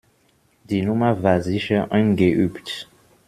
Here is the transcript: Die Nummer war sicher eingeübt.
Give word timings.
Die 0.63 0.81
Nummer 0.81 1.21
war 1.21 1.41
sicher 1.43 1.91
eingeübt. 1.91 2.87